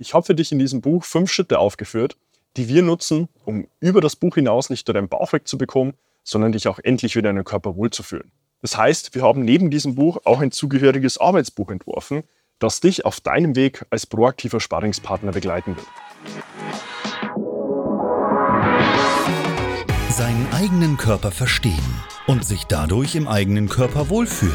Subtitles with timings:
[0.00, 2.16] Ich habe für dich in diesem Buch fünf Schritte aufgeführt,
[2.56, 6.68] die wir nutzen, um über das Buch hinaus nicht nur deinen Bauch wegzubekommen, sondern dich
[6.68, 8.30] auch endlich wieder in deinem Körper wohlzufühlen.
[8.62, 12.22] Das heißt, wir haben neben diesem Buch auch ein zugehöriges Arbeitsbuch entworfen,
[12.60, 15.86] das dich auf deinem Weg als proaktiver Sparringspartner begleiten wird.
[20.10, 21.74] Seinen eigenen Körper verstehen
[22.28, 24.54] und sich dadurch im eigenen Körper wohlfühlen.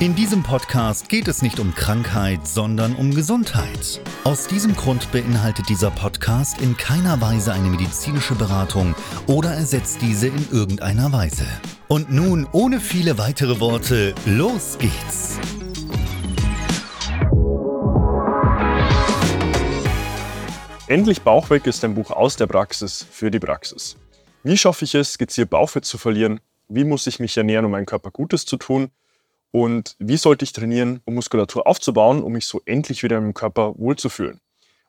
[0.00, 4.00] In diesem Podcast geht es nicht um Krankheit, sondern um Gesundheit.
[4.24, 8.94] Aus diesem Grund beinhaltet dieser Podcast in keiner Weise eine medizinische Beratung
[9.26, 11.44] oder ersetzt diese in irgendeiner Weise.
[11.86, 15.38] Und nun, ohne viele weitere Worte, los geht's!
[20.86, 23.98] Endlich Bauchweg ist ein Buch aus der Praxis für die Praxis.
[24.44, 26.40] Wie schaffe ich es, gezielt Bauchfett zu verlieren?
[26.68, 28.90] Wie muss ich mich ernähren, um meinem Körper Gutes zu tun?
[29.52, 33.74] Und wie sollte ich trainieren, um Muskulatur aufzubauen, um mich so endlich wieder im Körper
[33.76, 34.40] wohlzufühlen?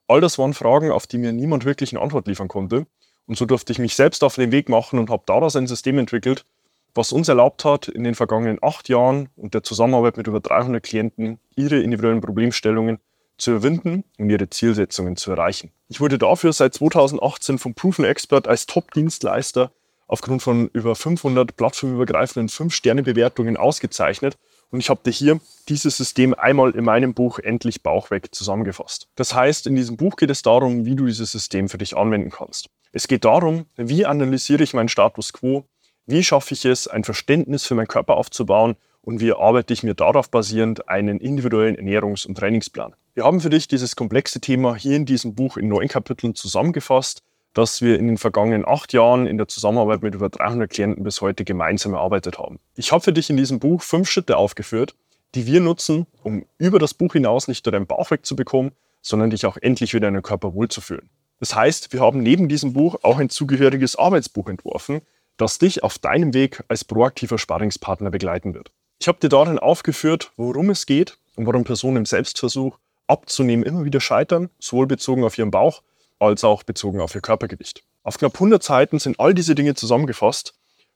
[0.08, 2.86] All das waren Fragen, auf die mir niemand wirklich eine Antwort liefern konnte.
[3.26, 5.98] Und so durfte ich mich selbst auf den Weg machen und habe daraus ein System
[5.98, 6.46] entwickelt,
[6.94, 10.84] was uns erlaubt hat, in den vergangenen acht Jahren und der Zusammenarbeit mit über 300
[10.84, 13.00] Klienten ihre individuellen Problemstellungen
[13.38, 15.72] zu überwinden und ihre Zielsetzungen zu erreichen.
[15.88, 19.72] Ich wurde dafür seit 2018 vom Proven Expert als Top-Dienstleister
[20.12, 24.38] aufgrund von über 500 plattformübergreifenden 5-Sterne-Bewertungen ausgezeichnet
[24.70, 25.40] und ich habe dir hier
[25.70, 29.08] dieses System einmal in meinem Buch Endlich Bauch weg zusammengefasst.
[29.16, 32.30] Das heißt, in diesem Buch geht es darum, wie du dieses System für dich anwenden
[32.30, 32.70] kannst.
[32.92, 35.64] Es geht darum, wie analysiere ich meinen Status quo,
[36.06, 39.96] wie schaffe ich es, ein Verständnis für meinen Körper aufzubauen und wie arbeite ich mir
[39.96, 42.96] darauf basierend einen individuellen Ernährungs- und Trainingsplan.
[43.14, 47.24] Wir haben für dich dieses komplexe Thema hier in diesem Buch in neun Kapiteln zusammengefasst
[47.54, 51.22] das wir in den vergangenen acht Jahren in der Zusammenarbeit mit über 300 Klienten bis
[51.22, 52.60] heute gemeinsam erarbeitet haben.
[52.76, 54.96] Ich habe für dich in diesem Buch fünf Schritte aufgeführt,
[55.36, 59.46] die wir nutzen, um über das Buch hinaus nicht nur deinen Bauch wegzubekommen, sondern dich
[59.46, 61.10] auch endlich wieder in deinem Körper wohlzufühlen.
[61.40, 65.02] Das heißt, wir haben neben diesem Buch auch ein zugehöriges Arbeitsbuch entworfen,
[65.38, 68.72] das dich auf deinem Weg als proaktiver Sparringspartner begleiten wird.
[69.00, 73.84] Ich habe dir darin aufgeführt, worum es geht und warum Personen im Selbstversuch abzunehmen immer
[73.84, 75.82] wieder scheitern, sowohl bezogen auf ihren Bauch
[76.22, 77.84] als auch bezogen auf ihr Körpergewicht.
[78.04, 80.54] Auf knapp 100 Seiten sind all diese Dinge zusammengefasst,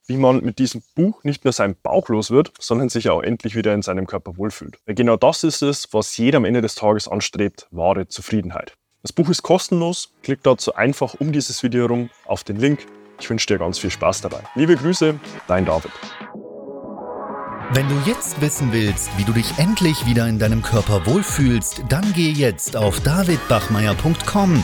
[0.08, 3.56] wie man mit diesem Buch nicht nur seinen Bauch los wird, sondern sich auch endlich
[3.56, 4.78] wieder in seinem Körper wohlfühlt.
[4.86, 8.74] Weil genau das ist es, was jeder am Ende des Tages anstrebt, wahre Zufriedenheit.
[9.02, 12.86] Das Buch ist kostenlos, klick dazu einfach um dieses Video herum auf den Link.
[13.20, 14.42] Ich wünsche dir ganz viel Spaß dabei.
[14.56, 15.92] Liebe Grüße, dein David.
[17.74, 22.14] Wenn du jetzt wissen willst, wie du dich endlich wieder in deinem Körper wohlfühlst, dann
[22.14, 24.64] geh jetzt auf davidbachmeier.com